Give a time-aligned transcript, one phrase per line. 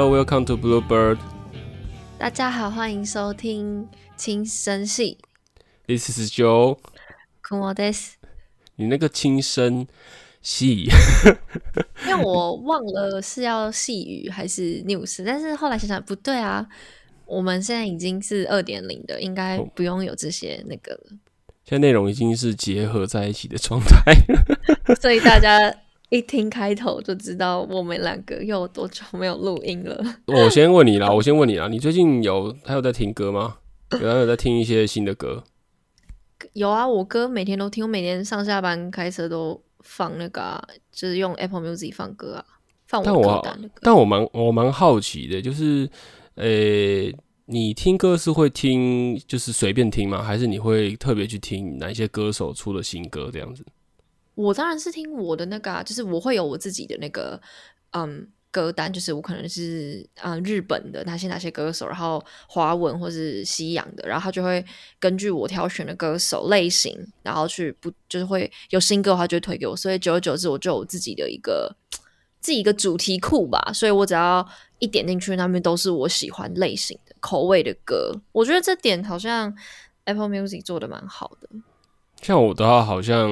[0.00, 1.18] Hello, welcome to Bluebird.
[2.20, 5.18] 大家好，欢迎收听轻声系。
[5.88, 6.78] This is Joe.
[7.42, 8.12] 空我 this，
[8.76, 9.88] 你那个轻声
[10.40, 10.88] 细，
[12.06, 16.64] 因为我忘了是要细语还是 news，但是后来想想不对啊，
[17.26, 21.18] 我们现在已经是二点零的，应该不用有这些那个了，
[21.64, 24.14] 现在内容已经是结合在一起的状态。
[25.02, 25.74] 所以大家
[26.10, 30.02] 一听开头就知道我们两个又有多久没有录音了。
[30.26, 33.58] 我先问你啦，我先问你啦，你最近有还有在听歌吗？
[33.92, 35.44] 有还有在听一些新的歌？
[36.54, 42.44] 有啊，我歌每天都听，我每天上下班开车都放那个、啊，就是用 Apple Music 放歌啊，
[42.86, 43.80] 放但我歌单的歌。
[43.82, 45.90] 但我蛮我蛮好奇的，就是
[46.36, 46.46] 呃，
[47.46, 50.22] 你听歌是会听就是随便听吗？
[50.22, 53.64] 还是你会特别去听哪一些歌手出的新歌这样子？
[54.38, 57.40] 我当然是听我的那个、啊，就是我会有我自己的那个
[57.90, 64.64] 嗯歌单，就是我可能是嗯日本的哪些哪些歌手，然后华文或是西洋的，然后他就会
[65.00, 71.74] 根据我挑选的歌手类型，然后去不就是会有新歌的话就会推给我，所以久而久之我就有自己的一个
[72.40, 79.52] 自己一个主题库吧，所以我只要一点进去，那边都是我喜欢类型的口味的歌，我觉得这点好像
[80.04, 81.48] Apple Music 做的蛮好的。
[82.22, 83.28] 像我的话，好像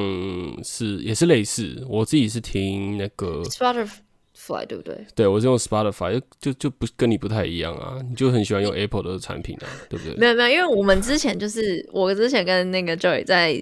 [0.62, 5.06] 是也是类似，我自己是听那个 Spotify 对不对？
[5.14, 10.14] 对我是用 Spotify，就就就不跟你不太一样啊，你就很喜欢用 Apple 的产品啊，对不对？
[10.16, 13.52] 没有没有，因为我们之前就是我之前跟那个 Joy 在，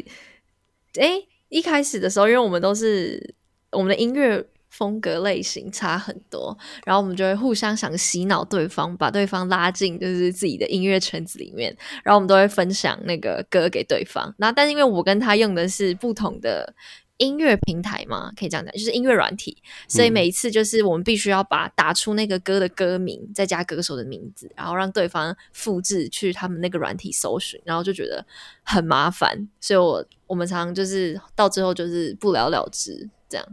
[0.95, 3.34] 诶一开始的时候，因为我们都是
[3.72, 4.45] 我们的音乐
[4.77, 14.34] 风格类型差很多，然后我们就会互相想洗脑对方，把对方拉进就是自己的音乐圈子里面，然后我们都会分享那个歌给对方。
[14.36, 16.74] 然后，但是因为我跟他用的是不同的。
[17.18, 28.27] 音乐平台嘛，可以这样讲，就是音乐软体，所以每一次就是我们必须要把打出那个歌的歌名，再加歌手的名字，然后让对方复制去他们那个软体搜寻，然后就觉得
[28.64, 33.46] 很麻烦，所以我我们常常就是到最后就是不了了之这样。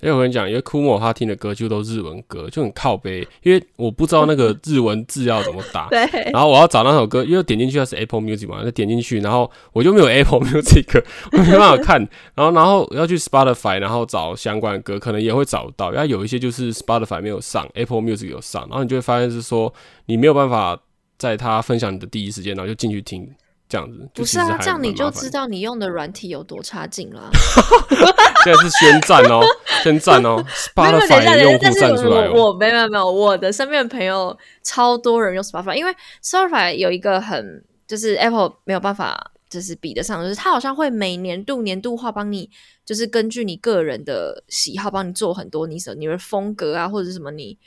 [0.00, 5.98] 因为我跟你讲，因为库莫他听的歌就都日文歌，就很靠背，因为我不知道那个 日文字要怎么打，对，
[6.32, 11.98] 然后我要找那首歌，因为点进去它是 Apple Music 嘛，就点进去，然后我就没有 Apple Music，我没办法看，
[12.36, 19.72] 然后然后要去 Spotify，然后找相关的歌，可能也会找不到，因为有一些就是 Spotify 没有上，Apple Music 有上，然后你就会发现是说
[20.06, 20.78] 你没有办法
[21.18, 23.28] 在他分享你的第一时间，然后就进去听。
[23.68, 27.30] 这样子不是啊，这样你就知道你用的软体有多差劲啦。
[28.44, 29.40] 现在是宣战哦，
[29.82, 30.42] 宣战哦，
[30.74, 32.32] Spotify 用户站出来哦。
[32.34, 42.48] 我没有没有，我的身边的朋友超多人用 Spotify，因为 Spotify 有一个很就是 Apple 没有办法就是比得上，就是它好像会每年度年度化帮你，
[42.86, 47.58] 就是根据你个人的喜好帮你做很多你什你的风格啊，或者什么你。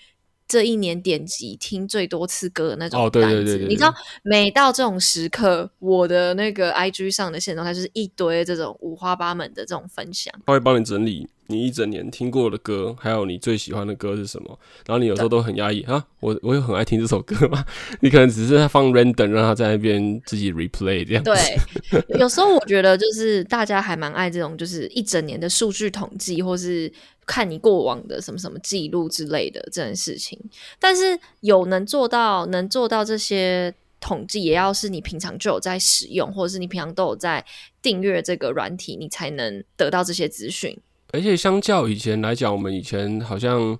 [0.52, 10.34] 这一年点击听最多次歌的那种哦，对对对对，你知道，每到这种时刻，我的那个 IG 上的线动，它就是一堆这种五花八门的这种分享。
[10.46, 14.60] 他会帮你整理你一整年听过的歌，还有你最喜欢的歌是什么。
[14.86, 17.64] 然后你有时候都很压抑啊，我我有很爱听这首歌吗？
[18.02, 21.24] 你可能只是放 random 让他在那边自己 replay 这样。
[21.24, 21.38] 对，
[22.20, 26.92] 有时候我觉得就是大家还蛮爱这种，就是一整年的数据统计，或是。
[27.32, 30.38] 看你过往的什么什么记录之类的这件事情，
[30.78, 37.46] 但是有能做到能做到这些统计，也要是你平常就有在使用，或者是你平常都有在
[37.82, 40.78] 订阅这个软体，你才能得到这些资讯。
[41.14, 43.80] 而且相较以前来讲，我们以前好像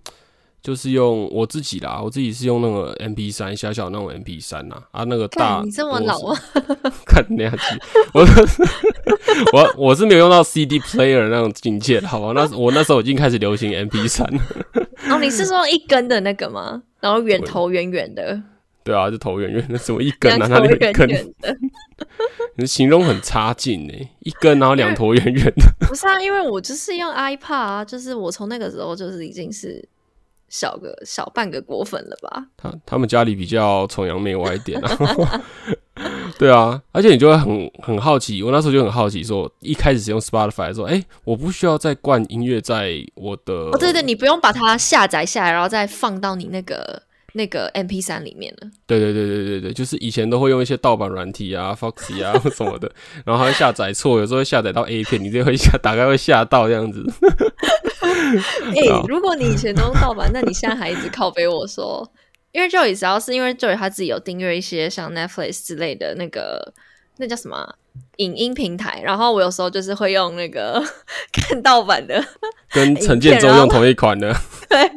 [0.62, 6.40] 就是用我自己啦，我自己是用那个 M P 三小小那种 M P 三呐，啊那个大，你这么老啊？
[7.06, 7.64] 看那样子，
[8.14, 8.22] 我
[9.54, 12.34] 我我是没有用到 C D player 那种境界，好吧？
[12.34, 14.42] 那我那时候已经开始流行 M P 三了。
[15.10, 16.84] 哦，你是说一根的那个吗？
[17.00, 18.42] 然后圆头圆圆的。
[18.84, 20.48] 对啊，就头圆圆的，怎么一根啊？
[20.48, 21.08] 哪里一根？
[22.56, 25.88] 你形容很差劲呢，一根然后两头圆圆的。
[25.88, 29.84] 不是啊，因为我就是用 iPad 啊，就是我从那个时候就是已经是
[30.52, 32.46] 小个小半个果粉了吧。
[32.56, 35.42] 他他们家里比较崇洋媚外一点啊。
[36.38, 43.54] 对啊，而且你就会很很好奇，我那时候就很好奇，说一开始使用 Spotify 说，哎，我不需要再灌音乐在我的。
[43.54, 47.02] 哦，对对，你不用把它下载下来，然后再放到你那个。
[47.34, 52.92] 那个 M P 三里面了，对对对对对对，就是以前都会用一些盗版软体啊，Foxy 啊什么的，
[53.24, 57.02] 然后还会下载错，有时候会下载到 A 片，你这会下打开会吓到这样子。
[58.76, 62.10] 哎，如果你以前都用盗版，那你现在还一直靠背我说，
[62.52, 66.74] 因为 Joey 只要是因为 Joey 他自己有订阅一些像 Netflix 之类的那个
[67.18, 67.76] 那叫什么
[68.18, 70.84] 影音平台，然后我有时候就是会用那个
[71.34, 72.24] 看盗版的，
[72.72, 74.34] 跟陈建州用同一款的，
[74.70, 74.92] 对。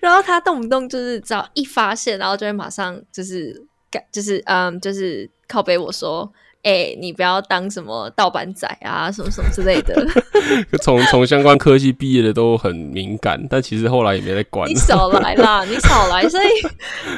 [0.00, 6.30] 然后他动不动就是只要一发现，然后就会马上就是改，就是嗯，就是靠背我说，
[6.62, 9.94] 哎、你不要当什么盗版仔啊，什么什么之类的。
[10.80, 14.74] 从 从相关科技毕业的都很敏感，但其实后来也没在管你。
[14.76, 16.28] 少来啦， 你少来。
[16.28, 16.48] 所以，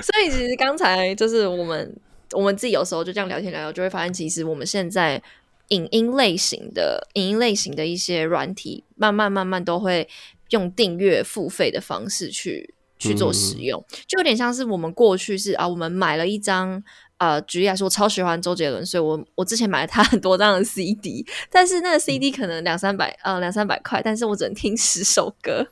[0.00, 1.94] 所以其实刚才就是我们
[2.32, 5.22] 我们自己有时候就这样聊天聊聊，就会发现，其实我们现在
[5.68, 10.08] 影音类型的影音类型的一些软体，慢慢慢慢都会
[10.50, 16.82] 用订阅付费的方式去去做使用，就有点像是我们过去是啊，我们买了一张。
[17.24, 25.66] 呃，举例来说，我超喜欢周杰伦，所以我我之前买了他很多张的 CD，但是那个 CD 可能两三百呃两三百块，但是我只能听十首歌，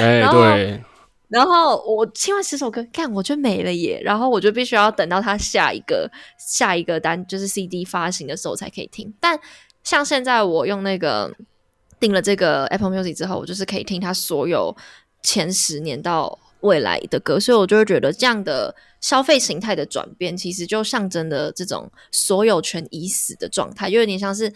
[0.00, 0.82] 哎、 对，
[1.28, 9.14] 然后我听完十首歌，看我就没了耶，然后我就必须要等到他下一个下一个单就是 CD 发行的时候才可以听。
[9.20, 9.38] 但
[9.84, 11.32] 像现在我用那个
[12.00, 14.76] 订了这个 Apple Music 之后，我就是可以听他所有
[15.22, 18.74] 前十年到未来的歌，所以我就会觉得这样的
[19.06, 24.52] 消费形态的转变，其实就象征的这种所有权已死的状态，就有点像是。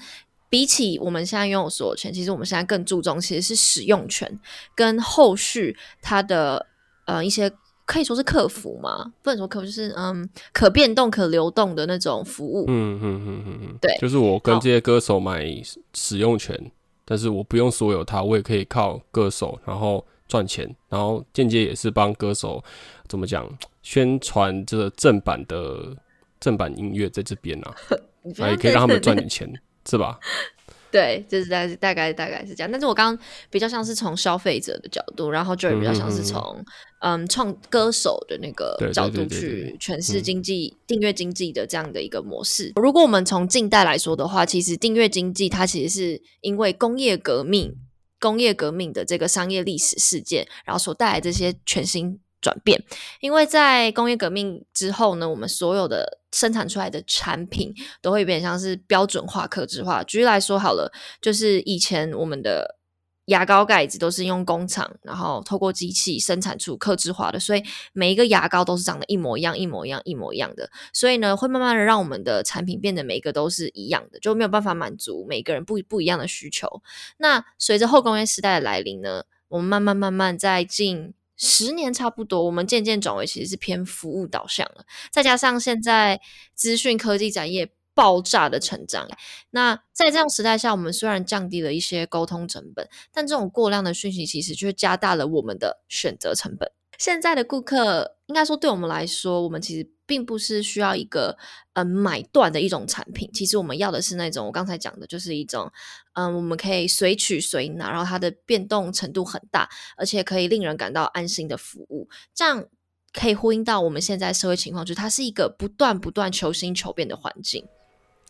[0.52, 4.28] 比起我们现在拥有所有权，其实我们现在更注重其实是使用权
[4.74, 6.66] 跟后续它的
[7.06, 7.48] 呃一些
[7.86, 12.64] 可以说是客服嘛，不能说客服，就是嗯可变动、可流动的那种服务。
[12.66, 15.46] 嗯嗯嗯嗯嗯，对就是我跟好这些歌手买
[15.94, 16.72] 使用权，
[17.04, 22.60] 但是我不用所有它，我也可以靠歌手然后赚钱，然后间接也是帮歌手
[23.06, 23.48] 怎么讲
[23.90, 25.96] 宣传这个正版的
[26.38, 27.74] 正版音乐在这边啊，
[28.22, 29.52] 你不啊也可以让他们赚点钱，
[29.84, 30.16] 是吧？
[30.92, 32.70] 对，就是大概大概大概是这样。
[32.70, 36.64] 但是我刚刚比较像是从消费者的角度，然后 Joy 比较像是从
[37.00, 42.72] 嗯创歌手的那个角度去诠释嗯经济订阅经济的这样的一个模式。
[42.76, 47.74] 如果我们从近代来说的话，其实订阅经济它其实是因为工业革命、
[48.20, 52.82] 工业革命的这个商业历史事件，然后所带来这些全新转变。
[53.20, 60.02] 因为在工业革命之后呢，我们所有的生产出来的产品都会有点像是标准化、克制化。
[60.04, 62.78] 举例来说好了，就是以前我们的
[63.26, 70.68] 牙膏盖子都是用工厂，然后透过机器生产出克制化的，所以每一个牙膏都是长得一模一样、一模一样、一模一样的。
[70.92, 76.82] 所以呢，会慢慢的让我们的产品变得每一个都是一样的，就没有办法满足每个人不不一样的需求。
[77.18, 84.84] 那随着后工业时代的来临呢，我们慢慢慢慢在近十年差不多，我们渐渐转为其实是偏服务导向了。
[85.10, 86.20] 再加上现在
[86.54, 89.08] 资讯科技产业爆炸的成长，
[89.50, 96.70] 那在这样时代下，我们虽然降低了一些沟通成本，但这种过量的讯息其实却加大了我们的选择成本。
[97.00, 101.34] 现在的顾客，应该说对我们来说，我们其实并不是需要一个
[101.72, 105.72] 嗯买断的一种产品，其实我们要的是那种我刚才讲的，就是一种
[106.12, 109.66] 嗯我们可以随取随拿，然后它的变动程度很大，
[109.96, 112.66] 而且可以令人感到安心的服务，这样
[113.14, 117.64] 可以呼应到我们现在社会情况，就是它是一个不断不断求新求变的环境。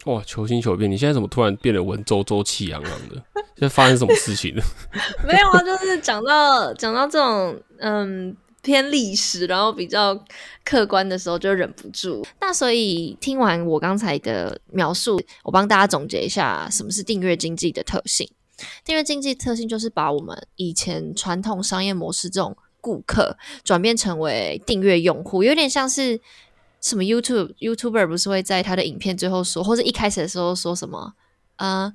[0.05, 0.89] 哇，求新求变！
[0.89, 3.17] 你现在怎么突然变得文绉绉、气昂昂的？
[3.35, 4.63] 现在发生什么事情了？
[5.27, 10.19] 没有啊，就是讲到讲到这种嗯偏历史，然后比较
[10.65, 12.27] 客观的时候，就忍不住。
[12.41, 18.29] 那所以听完我刚才的描述，我帮大家总结一下什么是订阅经济的特性。
[18.85, 26.21] 订阅经济特性就是把我们以前传统商业模式这种顾客转变成为订阅用户，有点像是
[26.83, 31.15] 什么 YouTube YouTuber 不是会在他的影片最后说，或者一开始的时候说什么
[31.57, 31.93] 呃，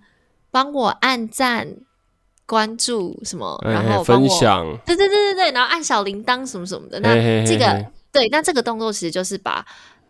[0.49, 1.75] 帮我按赞、
[2.45, 6.99] 关注什么，然哎后分享，对对对对对，然后按小铃铛什么什么的。
[6.99, 7.13] 那
[7.45, 9.65] 这个嘿对，那这个动作其实就是把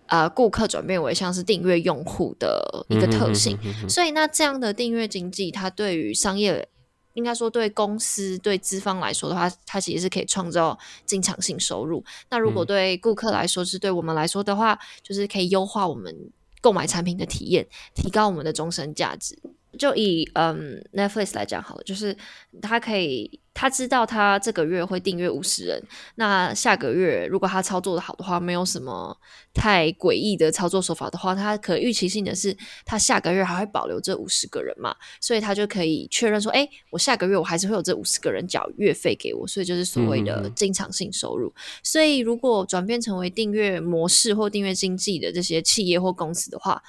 [0.07, 3.55] 呃顾客转变为像是订阅用户的一个特性。
[3.55, 6.67] 嗯哼哼哼哼所以那这样的订阅经济，它对于商业，
[7.13, 12.03] 应该说对公司、对资方来说的话，它其实是可以创造经常性收入。
[12.29, 16.13] 那如果嗯对顾客来说，是对我们来说的话，就是可以优化我们
[16.61, 17.65] 购买产品的体验，
[17.95, 19.39] 提高我们的终身价值。
[19.75, 22.15] 就以嗯 Netflix 来讲好了，就是
[22.62, 25.82] 他可以他知道他这个月会订阅五十人，
[26.15, 29.17] 那下个月如果他操作的好的话，没有什么
[29.53, 32.55] 太诡异的操作手法的话，他可预期性的是
[32.86, 41.53] 他下个月还会保留这五十个人嘛，所以他就可以确认说，哎，我下个月我还是会有这五十个人缴月费给我，所以就是所谓的经常性收入。
[41.82, 46.82] 所以如果转变成为订阅模式或订阅经济的这些企业或公司的话，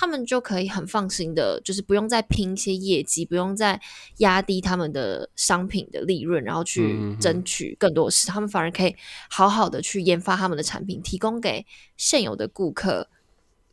[0.00, 3.80] 他们就可以很放心的，就是不用再拼一些业绩，不用再
[4.18, 8.28] 压低他们的商品的利润，然后去争取更多的事。
[8.28, 8.94] 他们反而可以
[9.28, 13.08] 好好的去研发他们的产品，提供给现有的顾客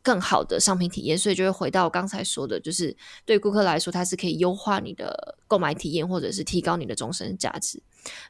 [0.02, 1.16] 更好的商品体验。
[1.16, 7.80] 所以就会回到我刚才说的，就是对顾客来说，它是可以优化你的购买体验，或者是提高你的终身价值。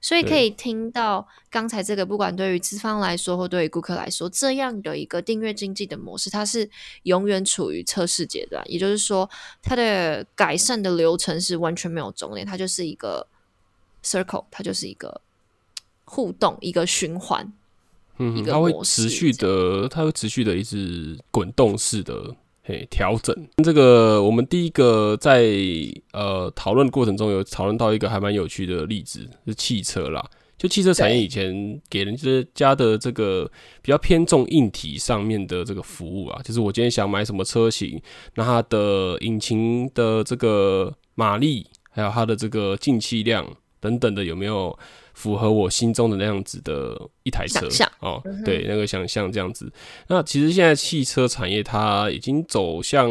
[0.01, 6.69] 所以可以听到刚才这个，不管对于资方来说或对于顾客来说，这样的一个订阅经济的模式，它是
[7.05, 8.63] 永远处于测试阶段。
[8.71, 9.29] 也就是说，
[9.63, 13.27] 它的改善的流程是完全没有终点，它就是一个
[14.05, 15.21] circle，它就是一个
[16.05, 17.53] 互动，一个循环。
[18.19, 22.35] 嗯，它会持续的，它会持续的一直滚动式的。
[22.69, 23.33] 嘿，调整
[23.63, 25.55] 这个，我们第一个在
[26.13, 30.29] 呃讨论过程中有讨论到一个还蛮有趣的例子，是汽车啦。
[30.59, 32.17] 就汽车产业以前给人
[32.53, 33.49] 家的这个
[33.83, 38.03] 比较偏重硬体上面的这个服务啊，就是我今天想买什么车型，
[38.35, 43.47] 那它的引擎的这个马力，还有它的这个进气量
[43.79, 44.77] 等等的有没有？
[45.17, 47.67] 符合我心中的那样子的一台车
[48.01, 49.73] 哦，对，那个想象这样子。
[50.09, 53.09] 那其实现在汽车产业它已经走向，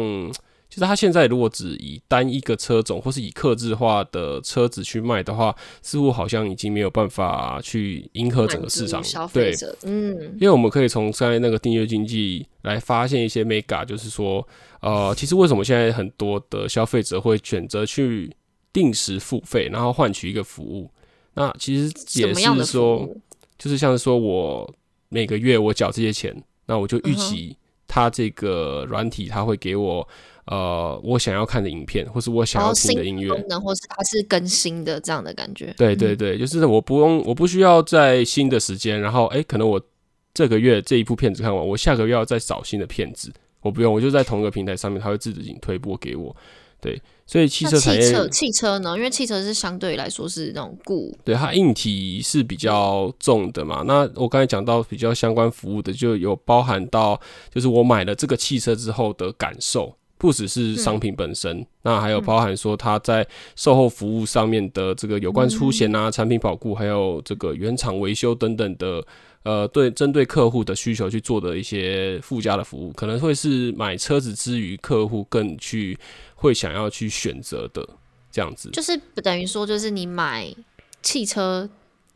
[0.68, 9.02] 就是它现在如果只以单一个车种或是以客制化的车子去卖的话，似乎好像已经没有办法去迎合整个市场。
[9.32, 14.46] 对，嗯，因为我们可以从刚才那个订阅经济来发现一些 mega，就是说，
[14.80, 18.32] 呃，其实为什么现在很多的消费者会选择去
[18.72, 20.88] 定时付费，然后换取一个服务？
[21.36, 23.06] 那其实也是说，
[23.58, 24.74] 就是像是说我
[25.10, 27.54] 每个月我缴这些钱，那我就预期
[27.86, 30.08] 它这个软体它会给我
[30.46, 35.74] 呃我想要看的影片，或是我想要听的音乐，功能，或是它是更新的这样的感觉。
[35.76, 39.80] 对对对，就是我不用我不需要在新的时间，然后哎，可能我
[40.32, 46.34] 这个月这一部片子看完，我下个月要再找新的片子，我不用，我就在同一个平台上面，它会自己推播给我。
[46.86, 48.96] 对，所以汽车产业，汽车呢？
[48.96, 53.82] 因为汽车是相对来说是那种固，对它硬体是比较重的嘛。
[53.84, 57.20] 那我刚才讲到比较相关服务的，就有包含到，
[57.52, 63.26] 就是我买了这个汽车之后的感受，不只是商品本身，那还有包含说它在
[63.56, 69.04] 售后服务上面的这个有关出险啊、产品保固，还有这个原厂维修等等的。
[69.46, 75.96] 呃，对，针对客户的需求去做的一些附加的服务，可能会是买车子之余，客户更去
[76.34, 77.88] 会想要去选择的
[78.32, 78.68] 这样子。
[78.72, 80.52] 就是等于说，就是你买
[81.00, 81.70] 汽车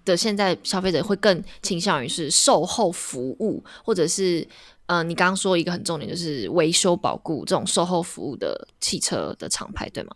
[0.04, 4.44] 的，现在消费者会更倾向于是售后服务，或者是
[4.87, 10.10] 呃，你刚刚说一个很重点，就是维修保固这种售后服务的汽车的厂牌，对吗？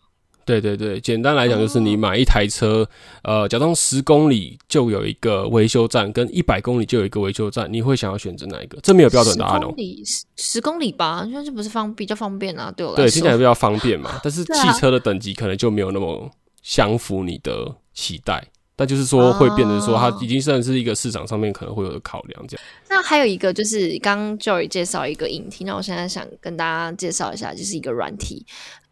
[0.45, 2.89] 对对对，简单来讲就是你买一台车，
[3.23, 8.79] 呃，假装十公里就有一个维修站，跟一百公里就有一个维修站，你会想要选择哪一个？
[8.83, 9.67] 这没有标准答案哦。
[9.67, 10.03] 十公里，
[10.37, 13.05] 十公里吧，因为这不是方比较方便啊，对我来说。
[13.05, 14.19] 对，听起来比较方便嘛。
[14.23, 16.31] 但是汽车的等级可能就没有那么
[16.63, 18.47] 相符你的期待，
[18.77, 22.65] 那就是说会变成说，它已经算是一个市场上面可能会有的考量这样。
[22.89, 28.45] 那还有一个就是刚 Joy 介绍一个影题，那我现在想跟大家介绍一下，就是一个软体。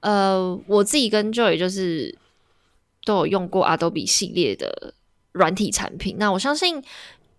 [0.03, 2.17] 呃，我自己跟 Joy 就是
[3.05, 4.95] 都有用过 Adobe 系列的
[5.33, 6.17] 软体产品。
[6.19, 6.83] 那我相信，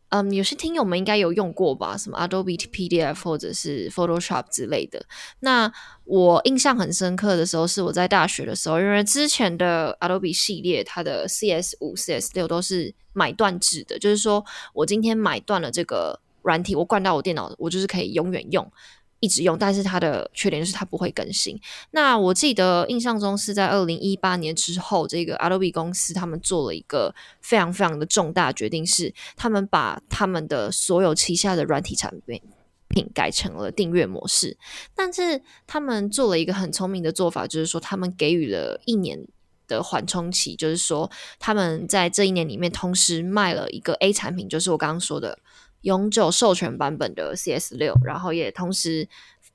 [0.10, 1.98] 嗯，有些听友们应该有用过吧？
[1.98, 5.06] 什么 Adobe PDF 或者是 Photoshop 之类的。
[5.42, 5.72] 那
[6.06, 18.72] 我印象很深刻的时候，是我在大学的时候，因为之前的 Adobe 系列它的 CS 五、CS 六都是买断制的，就是说我今天买断了这个软体，我灌到我电脑，我就是可以永远用。
[19.24, 21.58] 一直用，但是它的缺点就是它不会更新。
[21.92, 32.42] 那我记得印象中是在二零一八年之后，这个 Adobe 公司他们做了一个非常非常的重大决定，是他们把他们的所有旗下的软体产品
[32.90, 34.58] 品改成了订阅模式。
[34.94, 39.26] 但是他们做了一个很聪明的做法，就是说他们给予了一年
[39.70, 45.40] 的缓冲期，就是说他们在这一年里面同时卖了一个 A 产品，就是我刚刚说的。
[45.84, 49.08] 永久授权版本的 CS 六，然后也同时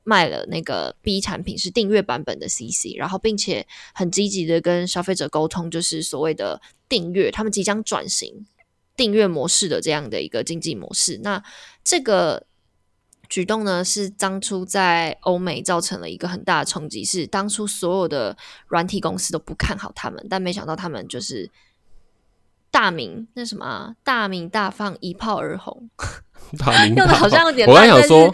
[0.05, 8.47] 卖了那个 B 产品是订阅版本的 CC，然后并且很积极的跟消费者沟通，就是所谓的订阅，他们即将转型
[8.97, 11.19] 订阅模式的这样的一个经济模式。
[11.23, 11.43] 那
[11.83, 12.47] 这个
[13.29, 18.37] 举动呢，是当初在欧美造成了一个很大的冲击，是当初所有的
[18.69, 21.51] 软体公司都不看好他们，但没想到他们就是。
[22.71, 25.89] 大名那什么大名大放一炮而红，
[26.59, 27.69] 大名大放好像有点。
[27.69, 28.25] 我刚想说，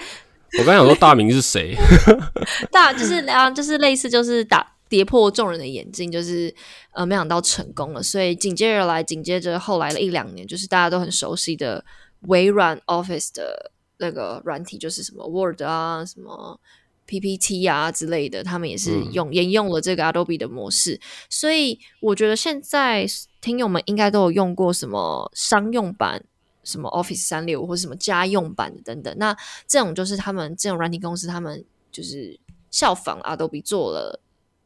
[0.58, 1.76] 我刚想说大名是谁？
[2.70, 6.54] 大就是啊就是类似就是打跌破众人的眼镜，就是
[6.92, 11.84] 呃没想到成功了，所以紧接着来紧接着后来的一两年，就是大家都很熟悉的
[12.22, 16.58] 微软 Office 的那个软体，就是什么 Word 啊什么。
[17.06, 23.06] PPT 啊之类的，他们也是用沿用了这个 Adobe 的模式，所以我觉得现在
[23.40, 26.24] 听友们应该都有用过什么商用版、
[26.62, 29.14] 什么 Office 三六或者什么家用版的等等。
[29.18, 32.38] 那这种就是他们这种软体公司，他们就是
[32.70, 34.20] 效仿 Adobe 做了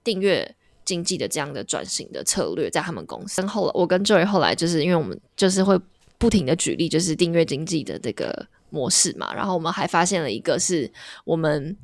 [0.04, 0.54] 订阅
[0.85, 3.42] 经济的这样的转型的策略在他们公司。
[3.42, 5.78] 后来我跟 Joy 后来就是因为我们就是会
[6.16, 10.90] 不停的举例，就是订阅经济的这个模式嘛，然后我们还发现了一个是
[11.25, 11.76] 我们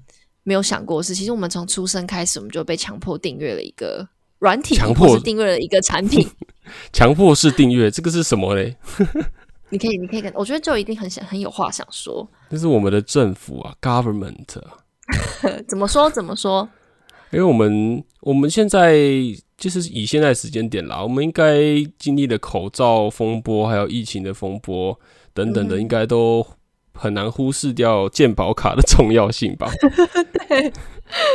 [0.44, 4.06] 没有想过是，其实我们从出生开始我们就被强迫订阅了一个
[4.38, 6.24] 软体，强迫订阅了一个产品，
[6.92, 8.76] 强迫式订阅，这个是什么嘞？
[9.70, 14.60] 你可以，你可以跟我觉得就一定很想很有话想说，这是我们的政府啊，government，
[15.66, 16.68] 怎么说怎么说？
[17.32, 18.96] 因为我们我们现在
[19.56, 21.58] 就是以现在时间点啦，我们应该
[21.98, 24.96] 经历的口罩风波，还有疫情的风波
[25.32, 26.46] 等等的，应该都
[26.94, 29.70] 很难忽视掉健保卡的重要性吧？
[30.48, 30.72] 对。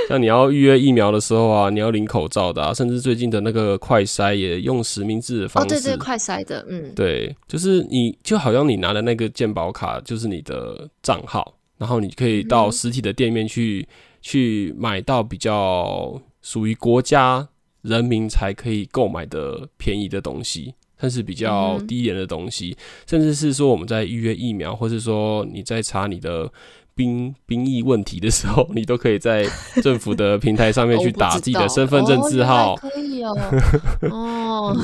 [0.09, 5.75] 像你要预约疫苗的时候啊，你要领口罩的，啊，甚至最近的那个快筛也用实名制的方式。
[5.75, 13.87] 哦，对对，快筛的，嗯，对，就是你就好像你拿的那个健保卡就是你的账号，然后你可以到实体的店面去
[14.21, 17.47] 去买到比较属于国家
[17.83, 22.75] 人民才可以购买的便宜的东西，但是比较低廉的东西，
[23.07, 26.51] 甚至是说我们在预约疫苗，或是说你在查你的。
[26.95, 29.47] 兵兵役问题的时候，你都可以在
[29.81, 32.75] 政府的平台上面 去打自己的身份证字号。
[32.75, 33.33] 可以哦，
[34.11, 34.75] 哦，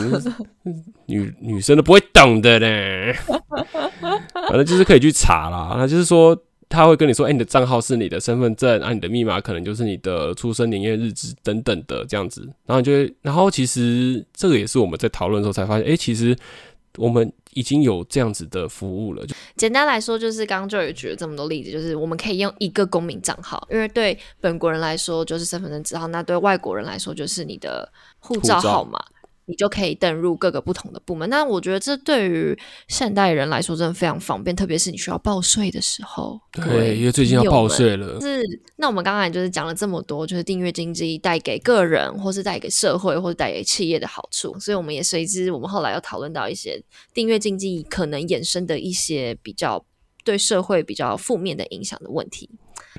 [1.07, 3.13] 女女生都不会懂的呢。
[4.47, 5.75] 反正就是可以去查啦。
[5.77, 6.33] 那就是说，
[6.69, 16.35] 他会跟你说：“哎，你的账号是你的身份证，啊，你的密码可能就是你的出生年月日子等等的这样子。”然后就会，然后其实这个也是我们在讨论的时候才发现，哎，其实。
[16.97, 19.25] 我们已经有这样子的服务了。
[19.25, 28.97] 就简单来说，就是刚刚就有举了这么多例子，就是我们可以用一个公民账号，因为对本国人来说就是身份证字号，那对外国人来说就是你的护照号码。
[29.45, 31.29] 你就可以登入各个不同的部门。
[31.29, 36.39] 那我觉得这对于现代人来说真的非常方便，特别是你需要报税的时候。
[36.51, 38.19] 对，因为最近要报税了。
[38.21, 38.41] 是，
[38.77, 44.57] 那我们刚才就是讲了这么多，就是订阅经济带给个人，或是带给社会，或者带给企业的好处。
[44.59, 46.81] 所以我们也随之，我们后来又讨论到一些
[47.13, 49.85] 订阅经济可能衍生的一些比较
[50.25, 52.49] 对社会比较负面的影响的问题。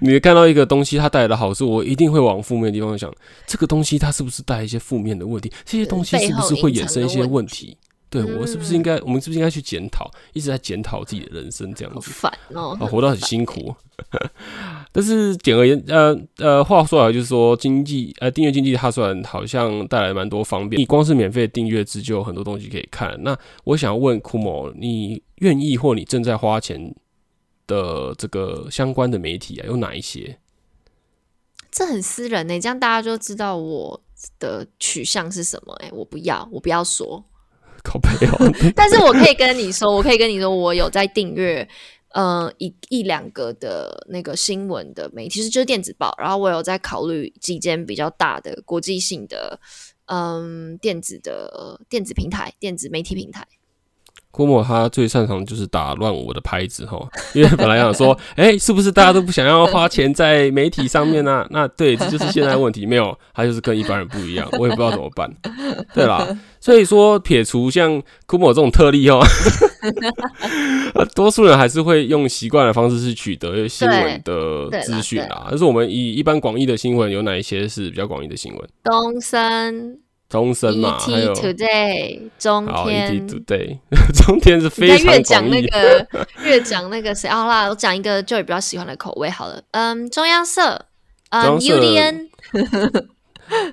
[0.01, 3.13] 你看到一个东西，它带来的好处，我一定会往负面的地方想。
[3.47, 5.51] 这个东西它是不是带一些负面的问题？
[5.65, 7.77] 这些东西是不是会衍生一些问题？
[8.09, 10.09] 对我是不是应该，我们是不是应该去检讨？
[10.33, 12.11] 一直在检讨自己的人生，这样子。
[12.13, 13.75] 烦哦，活到很辛苦。
[14.93, 23.17] 但是简而言，呃呃，话说来就是说，经济呃订阅经济，它虽然好像带来蛮多方便，你光是免费订阅制就有很多东西可以看。
[23.23, 26.95] 那我想问库某，你愿意或你正在花钱？
[27.67, 30.39] 的这个相关的媒体啊，有哪一些？
[31.71, 34.03] 这很私人呢，这样大家就知道我
[34.39, 35.75] 的取向是什么。
[35.75, 37.23] 哎，我不要，我不要说，
[37.85, 38.53] 靠背哦。
[38.75, 41.69] 但是我可以跟你说， 我可以跟你说，我有在订阅，
[42.15, 46.15] 呃，一一两个的那个新闻的媒体，其实就是电子报。
[46.19, 49.61] 然后我有在考虑几间比较大的国际性的，
[50.07, 53.47] 嗯，电子的电子平台、电子媒体平台。
[54.37, 57.01] 郭沫他最擅长就是打乱我的拍子哈，
[57.33, 61.47] 因为本来想说， 哎，是不是大家都不想要花钱在媒体上面呢？
[61.49, 62.85] 那对，这就是现在问题。
[62.85, 65.35] 没有，他就是跟一般人不一样，我也不知道怎么办。
[65.95, 66.29] 对啦，
[66.61, 69.25] 所以说撇除像郭沫这种特例哦，
[71.15, 75.49] 多数人还是会用习惯的方式去取得新闻的资讯啊。
[75.51, 78.69] 就是我们以一般广义的新闻，有哪一些是比较广义的新闻？
[78.85, 80.06] 东森。
[80.29, 83.79] 中生嘛，还有 Today 中天，Today
[84.13, 86.07] 中天是非常越讲那个
[86.45, 89.63] 越讲那个谁好啦，我讲一个就比较喜欢的口味好了。
[89.71, 90.87] 嗯，中央社，
[91.31, 92.29] 嗯，UDN，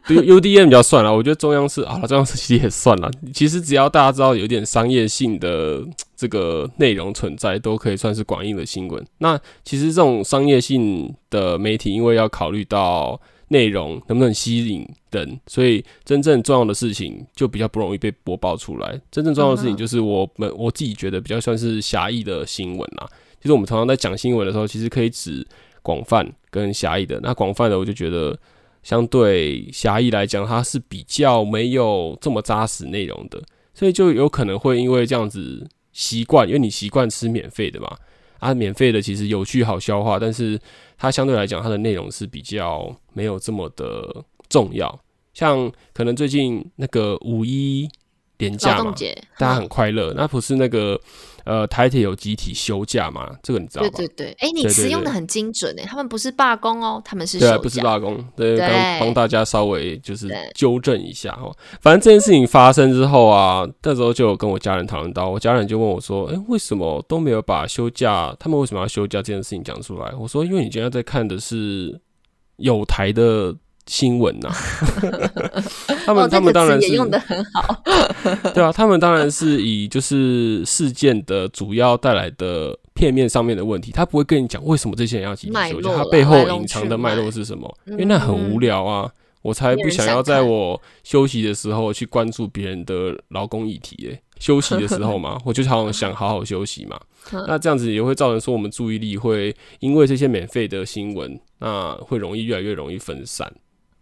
[0.08, 1.12] 对 UDN 比较算了。
[1.12, 3.10] 我觉得中央社啊，中央社其实也算了。
[3.34, 5.82] 其实只要大家知道有点商业性的
[6.16, 9.04] 这个内容存在，都可以算是广义的新闻。
[9.18, 13.20] 那其实这种商业性的媒体，因为要考虑到。
[13.54, 15.40] 内容能不能吸引人？
[15.48, 19.00] 所以真正重要的事情就比较不容易被播报出来。
[19.12, 23.08] 真正重要的事情就是我们我自己觉得比较算是狭义的新闻啦。
[23.40, 25.46] 其实我们常常在讲新闻的时候，其实可以指
[25.82, 27.20] 广泛跟狭义的。
[27.22, 28.38] 那广泛的，我就觉得
[28.82, 33.42] 相对狭义来讲，它是比较没有这么扎实内容的，
[33.74, 37.96] 所以就有可能会因为这样子习惯，因为你习惯吃免费的嘛。
[38.44, 40.60] 啊，免费的其实有趣好消化，但是
[40.98, 45.00] 它相对来讲，它的内容是比较没有这么的重要。
[45.34, 47.90] 像可能最近那个五一
[48.38, 48.94] 连假嘛，
[49.38, 51.00] 大家很快乐，那不是那个。
[51.46, 53.30] 呃，台铁有集体休假嘛？
[53.44, 53.90] 这个你知道吗？
[53.96, 61.54] 对对对，哎，你词用的很精准哎，他们不是罢工哦，他们是对，不是罢工，对，帮帮大家稍微就是纠正一下哦。
[61.82, 68.36] 反正这件事情发生之后啊，那时候就有跟我家人讨论到，我家人就问我说：“哎，为什么都没有把休假？
[68.40, 72.00] 他们为什么要休假这件事情讲出来？”我说：“因为你今天在看的是
[72.58, 73.54] 有台的
[73.86, 74.50] 新闻呐。
[76.06, 77.84] 他们他们当然是用的很好，
[78.54, 89.12] 对啊，他们当然是以就是事件的主要带来的片面上面的问题，他不会跟你讲为什么这些人要集体休息，他背后隐藏的脉络是什么，因为那很无聊啊。
[89.42, 94.18] 我才不想要在我休息的时候去关注别人的劳工议题诶。
[94.40, 96.98] 休息的时候嘛， 我就好想好好休息嘛。
[97.46, 103.54] 那这样子也会造成说我们注意力会因为这些免费的新闻，那会容易越来越容易分散。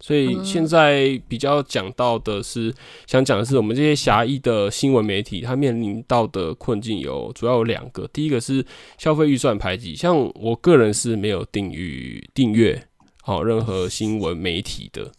[0.02, 2.74] 所以现在比较讲到的是，
[3.06, 8.04] 想讲的是我们这些狭义的新闻媒体，它面临到的困境有主要有两个。
[8.08, 8.66] 第一个是
[8.98, 12.82] 消费预算排挤，像我个人是没有订阅订阅
[13.22, 15.12] 好任何新闻媒体的。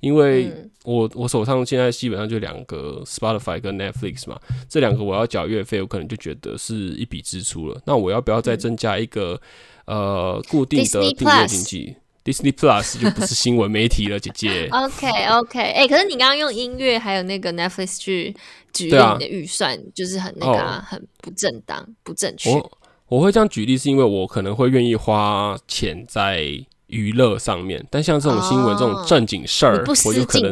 [0.00, 0.52] 因为
[0.84, 4.38] 我我手上现在基本上就两个 Spotify 跟 Netflix 嘛，
[4.68, 7.80] 这两个我要缴月费，我可能就觉得是一笔支出了。
[7.86, 9.40] 那我要不要再增加一个
[9.86, 11.96] 呃固定的订阅经济
[12.30, 14.68] ？Disney Plus 就不是新闻媒体了，姐姐。
[14.72, 18.34] OK OK，哎，可是你刚刚用音乐还有那个 Netflix 去
[18.72, 22.50] 举例你的预算，就是很那个很不正当、不正确。
[22.50, 22.70] 我
[23.08, 26.42] 我会这样举例，是因为我可能会愿意花钱在。
[26.88, 30.50] 娱乐上面，但像这种新闻这种正经事儿，我就可能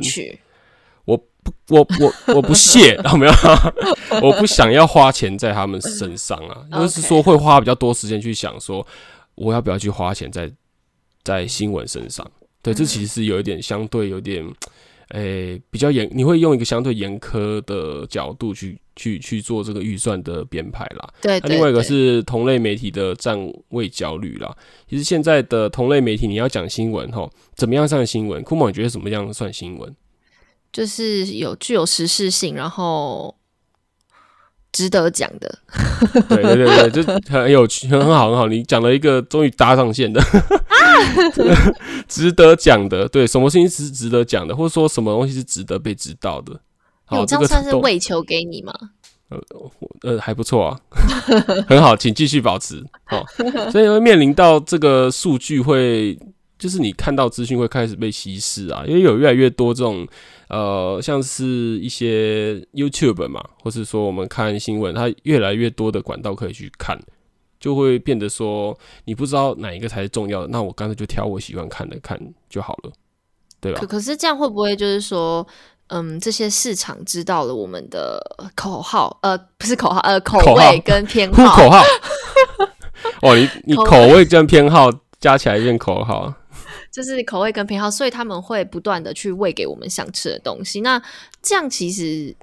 [1.06, 3.32] 我不我我我不屑， 有没有？
[4.20, 8.86] 我不想要花钱在他们身上啊，就是说会花比较多时间去想说，
[9.34, 10.52] 我要不要去花钱在
[11.26, 12.24] 在新闻身上？
[12.62, 14.46] 对，这其实是有一点相对有点。
[15.10, 21.08] 诶，比较严，你会用一个相对严苛的角度去去去做这个预算的编排啦。
[21.22, 24.52] 对，那另外一个是同类媒体的站位焦虑啦。
[24.90, 28.42] 其实现在的同类媒体，你要讲新闻哈，怎么样算新闻？
[28.42, 29.94] 库某，你觉得怎么样算新闻？
[30.72, 33.32] 就是有具有实事性，然后。
[34.76, 35.58] 值得讲的，
[36.28, 38.46] 对对对对，就很有趣，很好很好。
[38.46, 40.22] 你讲了一个终于搭上线的，
[42.06, 43.08] 值得讲的。
[43.08, 46.60] 对，什么事情是值得讲的，或者说什么东西是值得被知道的？
[47.06, 48.74] 好，这个算是喂球给你吗？
[49.30, 49.38] 呃
[50.02, 50.78] 呃，还不错啊，
[51.66, 52.84] 很好，请继续保持。
[53.04, 53.24] 好，
[53.72, 56.18] 所以会面临到这个数据会。
[56.58, 60.06] 就是你看到资讯会开始被稀释啊，因为有越来越多这种
[60.48, 66.98] 呃，像是一些 YouTube 嘛，或是说我们看新闻，它越来越多的管道可以去看，
[67.60, 72.92] 就会变得说你不知道哪一个才是重要的，那我干脆就挑我喜欢看的看就好了，
[73.60, 73.80] 对吧？
[73.80, 75.46] 可可是这样会不会就是说，
[75.88, 78.18] 嗯，这些市场知道了我们的
[78.54, 81.82] 口号，呃，不是口号，呃，口味跟偏好，口号。
[83.20, 84.90] 哦，你你口味跟偏好
[85.20, 86.32] 加起来变口号。
[86.96, 90.80] 就是口味跟偏好，所以他们会不断的去喂给我们想吃的东西。
[90.80, 91.02] 那
[91.42, 92.34] 这样其实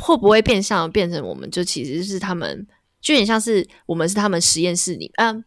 [0.00, 2.66] 会不会变相变成我们就其实是他们，
[3.00, 5.44] 就有点像是我们是他们实验室里嗯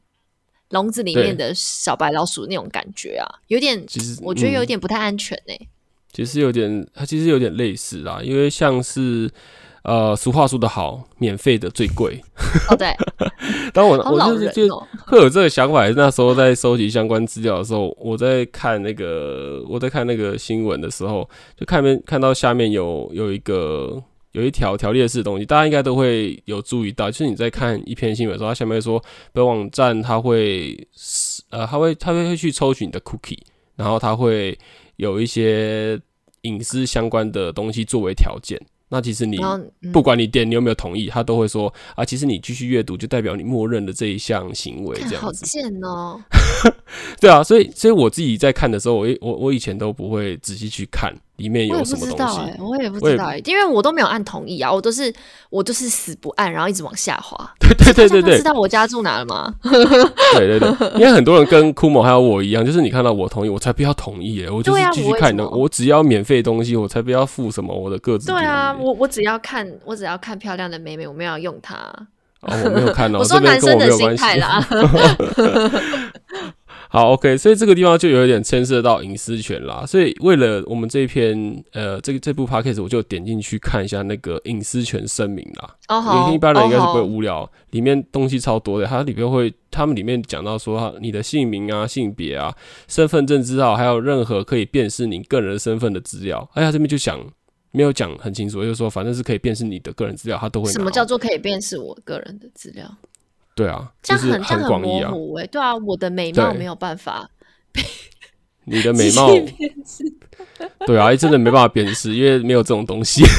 [0.69, 3.27] 笼子里面的小白老鼠那种感觉啊？
[3.47, 5.67] 有点，其实我觉得有点不太安全呢。
[6.13, 9.29] 其实有点，它其实有点类似啦，因为像是。
[9.87, 12.19] 呃，俗话说得好，免费的最贵。
[12.71, 12.91] 哦，对。
[13.71, 14.67] 当我我就是就
[15.07, 28.99] 会有这个想法，那时候在收集相关资料的时候，我在看那个我在看那个新闻的时候，就看面看到下面有有一个有一条条列式的东西，大家应该都会有注意到，就是你在看一篇新闻的时候，它下面说
[29.31, 30.75] 本网站它会
[31.51, 33.37] 呃，它会它会去抽取你的 cookie，
[33.75, 34.57] 然后它会
[34.95, 35.99] 有一些
[36.41, 38.59] 隐私相关的东西作为条件。
[38.89, 39.37] 那其实你
[39.91, 45.21] 不管你点你有没有同意，他都会说啊，其实你继续阅读就代表你默认的这一项行为，这样子。
[45.21, 46.21] 好贱哦！
[47.19, 51.13] 对啊，所以所以我自己在看的时候，我我我以前都不会仔细去看。
[51.37, 52.39] 里面有什么东西？
[52.59, 55.13] 我也不知道哎，因为我都没有按同意啊，我都是
[55.49, 57.37] 我都是死不按，然后一直往下滑。
[57.59, 59.53] 对对对对对，知道我家住哪了吗？
[59.63, 68.27] 对对对，因为很多人跟库某还有我一样，就是你看到我同意，我才不要同意哎，我就是继续看的，我只要免费东西，我才不要付什么我的个子。
[68.27, 71.75] 对啊，我我只要看，我只要看漂亮的妹妹，我没有用它。
[72.41, 74.65] 哦，我没有看到， 我说男生的心态啦。
[76.95, 79.85] 好，OK，所以这个地方就有一点牵涉到隐私权啦。
[79.85, 85.75] 所以为了我们这篇呃，这个这部 podcast，我就点进去看一下那个隐私权声明啦。
[85.89, 88.85] 哦，一般人应该是不会无聊，里面东西超多的。
[88.87, 92.55] 它里面会，他们里面讲到说，你的姓名啊、性别啊、
[92.87, 96.49] 身份证资料，还有任何可以辨识你个人身份的资料。
[96.53, 97.19] 哎呀，这边就想
[97.71, 100.71] 没有讲很清楚，就是说反正是可以辨识你的个人资料，他都会。
[100.71, 102.89] 什么叫做可以辨识我个人的资料？
[103.55, 107.29] 对啊，这样很这样很模糊哎，对啊，我的美貌没有办法，
[108.65, 109.29] 你的美貌，
[110.85, 113.23] 对啊，真的没办法辨识，因为没有这种东西。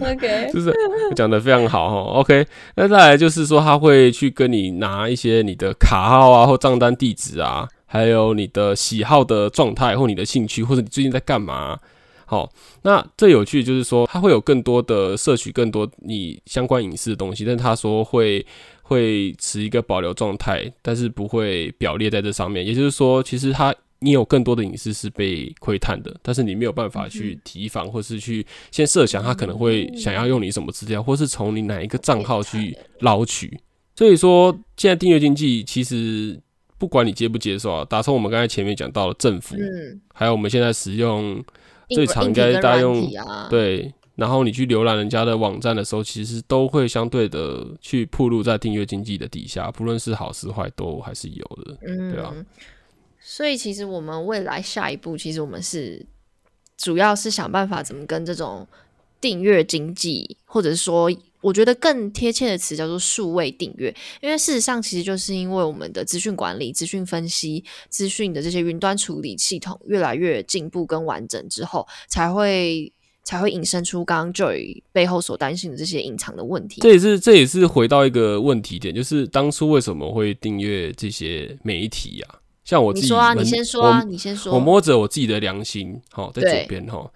[0.00, 0.74] OK， 就是
[1.14, 1.96] 讲的非常好哈。
[2.20, 7.68] OK，那再来就是说，他会去跟你拿一些你的卡号啊，或账单地址啊。
[7.88, 11.78] 还有你的喜好的状态，或你的兴趣，或者你最近在干嘛。
[12.28, 18.44] 好，那最有趣就是说，它会有更多的摄取更多你相关隐私的东西，但他说会
[18.82, 22.66] 会持一个保留状态，但是不会表列在这上面。
[22.66, 33.56] 也就是说，其实它你有更多的隐私是被窥探的，但是你没有办法去提防，或是去先设想他可能会想要用你什么资料，或是从你哪一个账号去捞取。
[33.94, 36.36] 所以说，现在订阅经济其实
[36.76, 41.40] 不管你接不接受啊，打从我们刚才前面讲到了政府，嗯，还有我们现在使用。
[41.88, 43.08] 最常应该大家用
[43.48, 52.34] 对，然后你去浏览人家的网站的时候，其实都会相对的去铺露在订阅经济的底下，不论是好是坏，都还是有的，嗯，对啊。
[53.20, 56.04] 所以其实我们未来下一步，其实我们是
[56.76, 58.66] 主要是想办法怎么跟这种
[59.20, 61.10] 订阅经济，或者是说。
[61.46, 76.80] 我觉得更贴切的词叫做数位订阅，因为事实上其实就是因为我们的资讯管理、资讯分析、资讯的这些云端处理系统越来越进步跟完整之后，才会才会引申出刚刚 Joy 背后所担心的这些隐藏的问题。
[76.80, 82.26] 这也是这也是回到一个问题点，就是当初为什么会订阅这些媒体呀？
[82.64, 84.52] 像我自己，说啊，你先说啊，你先说。
[84.52, 87.08] 我摸着我自己的良心，好，在左边哈，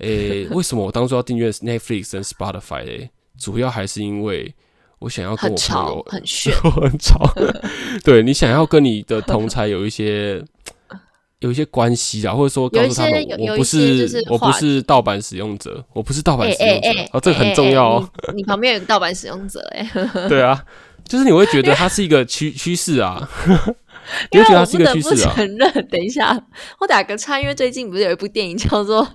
[0.00, 3.10] 诶，为什么我当初要订阅 Netflix 跟 Spotify 嘞？
[3.38, 4.52] 主要还是因为
[4.98, 7.32] 我想要跟我朋友很炫 很吵，
[8.04, 10.42] 对你想要跟你的同才有一些
[11.38, 18.10] 有一些关系啊，或者说告诉他们我不是我不是盗版使用者，我不是盗版使用者哦，这个很重要哦。
[18.34, 19.88] 你旁边有个盗版使用者哎，
[20.28, 20.64] 对啊，
[21.06, 23.28] 就是你会觉得它是一个趋趋势啊，
[24.32, 25.32] 你会觉得它是一个趋势啊。
[25.36, 26.44] 承认，等一下
[26.80, 29.06] 我打个叉，因为最近不是有一部电影叫做。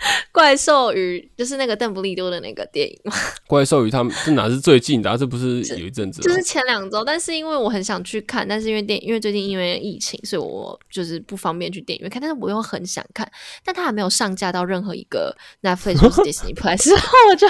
[0.32, 3.12] 怪兽与就是那个邓布利多的那个电影嘛？
[3.46, 5.16] 怪兽与他们这哪是最近的？
[5.18, 6.22] 这不是 有一阵子？
[6.22, 12.20] 就是前两周，但是因为我很想去看，但是因为电因为最近因为疫情，所以我就是不方便去电影院看。
[12.20, 13.30] 但是我又很想看，
[13.64, 17.46] 但它还没有上架到任何一个 Netflix 或是 Disney Plus，然后我就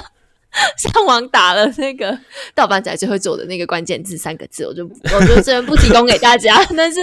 [0.77, 2.19] 上网打了那个
[2.55, 6.65] 盗版仔最会做的那个关键字三个字，我就我就这边不提供给大家。
[6.77, 7.01] 但是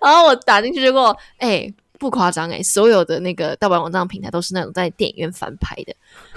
[0.00, 1.72] 然后我打进去，结果哎。
[2.04, 5.94] 不夸张哎，所有的那个盗版网站平台都是那种在电影院翻拍的，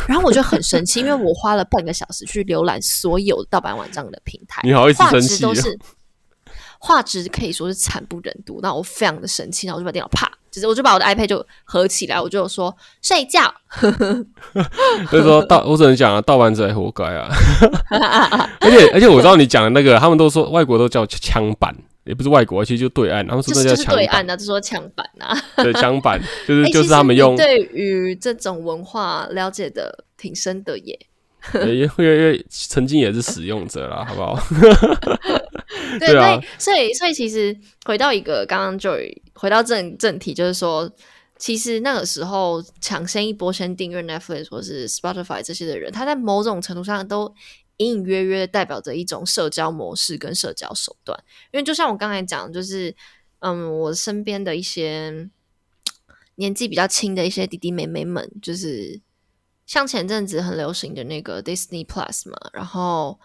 [0.08, 5.44] 然后我就很生气， 因为我花了半个小时去浏览所有盗版网站的平台，你好意思生气？
[5.44, 5.78] 都是
[6.80, 13.54] 画质可以说是惨不忍睹，那我非常的生气，然后我就把电脑啪，就是我就把我的 iPad 就合起来，我就说睡觉。
[15.10, 17.30] 所以说盗，我只能讲啊，盗版者活该啊！
[18.62, 21.76] 而且而且我知道你讲的那个，他们都说外国都叫枪版。
[22.08, 27.36] 也不是外国，其实就对岸，然后说那叫枪版啊，就说枪版啊，对， 枪版就是就是他们用。
[27.36, 31.00] 对于这种文化了解的挺深的耶，
[31.54, 34.40] 因为因为曾经也是使用者啦，好不好？
[36.00, 38.96] 对啊，所以所以其实回到一个刚刚就
[39.34, 40.90] 回到正正题，就是说，
[41.38, 47.34] 其实那个时候抢先一波先订阅 Netflix 或是 Spotify 这些的人，他在某种程度上都。
[47.78, 51.18] 隐隐约约代表着一种社交模式跟社交手段，
[51.52, 52.96] 因为就像我刚才讲，就是
[53.40, 55.30] 嗯，我身边的一些
[56.36, 59.02] 年纪比较轻的一些弟弟妹妹们，就是
[59.66, 63.20] 像前阵子很流行的那个 Disney Plus 嘛，然后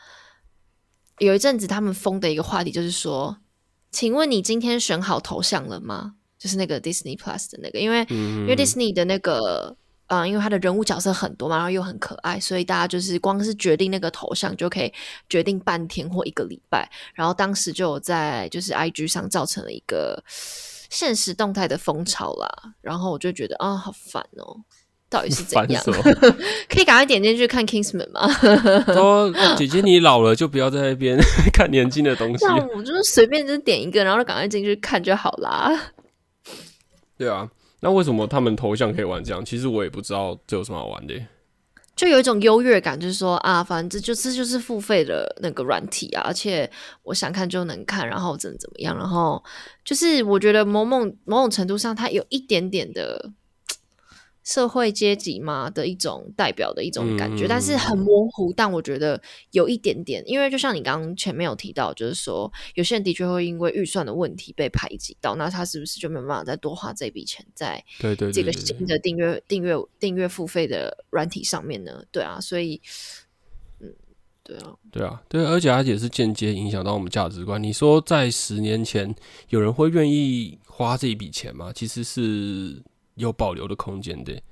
[1.19, 3.39] 有一阵子他们疯的一个话题就是说，
[3.91, 6.17] 请问你今天选好头像了吗？
[6.39, 9.77] 就是那个 Disney Plus 的那个，因为因为 Disney 的那个。
[10.13, 14.93] 嗯，因为他的人物角色很多嘛，然后又很可爱，所以大家就是光是决定那个头像就可以
[15.27, 16.87] 决定半天或一个礼拜。
[17.15, 22.47] 然后当时就有在就是 IG 上造成了一个现实动态的风潮啦。
[22.83, 24.61] 然后我就觉得啊，好烦哦，
[25.09, 25.83] 到底是怎 样？
[26.69, 28.29] 可以赶快点进去看 Kingsman 吗？
[28.93, 31.19] 说姐姐你老了就不要在那边
[31.55, 32.45] 看年轻的东西。
[32.45, 35.93] 那我就是随便就点一个，然后就赶快进去看就好啦。
[37.17, 37.49] 对啊。
[37.83, 39.45] 那为什么他们头像可以玩这样？
[39.45, 41.15] 其实我也不知道这有什么好玩的。
[41.95, 46.71] 就有一种优越感，就是说啊，反正这就是就是付费的那个软体啊，而且
[47.03, 49.43] 我想看就能看，然后怎么怎么样，然后
[49.85, 53.33] 就是我觉得某某某种程度上，它有一点点的。
[54.45, 58.53] 社会阶级嘛的一种代表的一种感觉，但是很模糊。
[58.53, 59.21] 但我觉得
[59.53, 72.03] 有一点点，因为就像你刚刚前面有提到，就是说有些人的确会因为预算的问题被排挤到，那他是不是就没有办法再多花这笔钱在对对这个新的订阅订阅订阅付费的软体上面呢？
[72.11, 72.81] 对啊，所以
[73.79, 73.95] 嗯，
[74.43, 77.63] 对啊，对啊，对，而且它也是间接影响到我们价值观。
[77.63, 79.15] 你说在十年前
[79.51, 81.73] 有人会愿意花这一笔钱吗？
[81.73, 82.83] 其实是。
[83.23, 84.43] 有保留的空间的，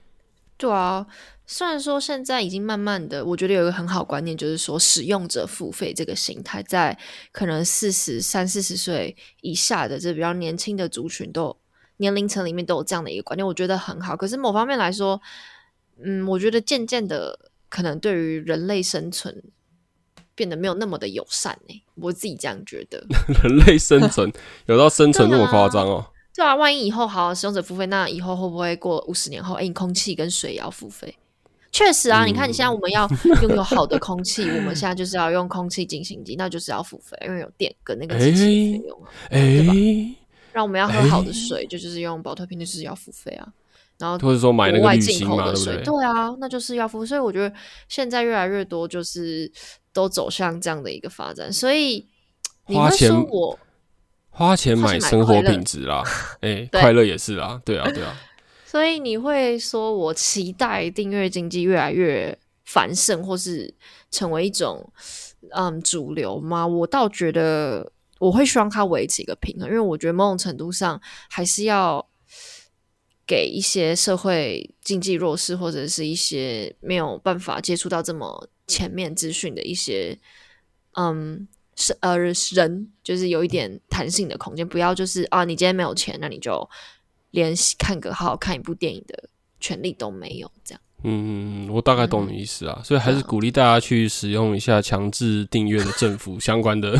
[0.56, 1.06] 对啊，
[1.46, 6.96] 虽然说现在已经慢慢的，我觉得有一个很好观念，就是说使用者付费这个形态，在
[7.32, 11.56] 可能四十三四十岁以下的这比较年轻的族群都
[11.96, 14.16] 年龄层里面都有这样的一个观念，我觉得很好。
[14.16, 15.20] 可是某方面来说，
[16.02, 19.42] 嗯，我觉得渐渐的可能对于人类生存
[20.34, 23.04] 变得没有那么的友善呢、我自己这样觉得。
[23.42, 24.32] 人类生存
[24.66, 26.06] 有到生存那么夸张哦？
[26.34, 31.14] 对啊，万一以后好使用者付费，那以后会不会过五十年后，哎，你空气跟水也要付费？
[31.72, 33.08] 确实啊，你看你现在我们要
[33.42, 39.10] 拥有好的空气，我们现在就是要用空气净新机，那就是要付费，因为有电跟那个机器的费用啊。
[39.30, 40.16] 哎，
[40.52, 43.46] 让我们要喝好的水，就就是用保特瓶，就是要付费啊。
[43.98, 45.54] 然后或者说买那个进口的？
[45.54, 47.04] 水对啊，那就是要付。
[47.04, 47.54] 所以我觉得
[47.88, 49.50] 现在越来越多就是
[49.92, 51.52] 都走向这样的一个发展。
[51.52, 52.04] 所以
[52.66, 53.58] 你会花钱说我
[54.30, 56.02] 花钱买买生活品质啦，
[56.40, 58.16] 哎，对快乐也是啦，对啊，对啊，
[58.64, 63.74] 所以你会说我期待订阅经济越来越繁盛，或是
[64.10, 64.90] 成为一种
[65.50, 66.66] 嗯主流吗？
[66.66, 72.08] 我倒觉得我会希望它维持一个平衡，因为我觉得某种程度上还是要
[73.26, 80.18] 给一些社会经济弱势或者是一些没有办法接触到这么前面资讯的一些
[80.92, 81.46] 嗯。
[81.80, 86.68] 是呃，人就是有一点弹性的空间，不要就是啊，你今天没有钱，那你就
[87.30, 90.80] 连看个好好看一部电影的权利都没有，这样。
[91.02, 96.94] 嗯，我大概懂你意思啊，所以还是鼓励大家去使用一下强制订阅的政府相关的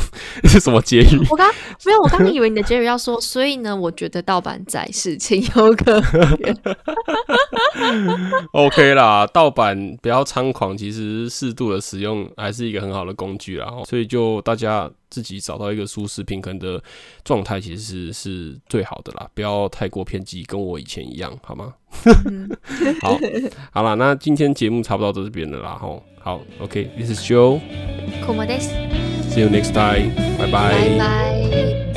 [0.44, 1.18] 是 什么结语？
[1.30, 1.46] 我刚
[1.84, 6.02] 没有，我刚以为你的结语要说，所以呢，我觉得盗版仔是情有可
[6.38, 6.56] 原。
[8.52, 13.66] OK 啦，盗版不要猖狂，其实适度的使用还是一个很好的工具啦。
[13.84, 16.82] 所以就大家自己找到一个舒适平衡的
[17.24, 19.28] 状态，其实是是最好的啦。
[19.34, 21.74] 不要太过偏激，跟我以前一样，好吗？
[23.02, 23.18] 好，
[23.72, 25.76] 好啦，那今天节目差不多到这边了啦。
[25.76, 31.89] 吼，好，OK，this、is Joe，see 苦么 this，you next time，拜拜拜。